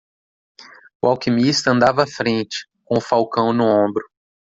[0.99, 4.03] O alquimista andava à frente, com o falcão no ombro.